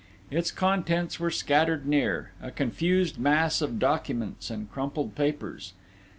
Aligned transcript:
Its 0.31 0.49
contents 0.49 1.19
were 1.19 1.29
scattered 1.29 1.85
near 1.85 2.31
a 2.41 2.49
confused 2.49 3.19
mass 3.19 3.61
of 3.61 3.77
documents 3.77 4.49
and 4.49 4.71
crumpled 4.71 5.13
papers. 5.13 5.73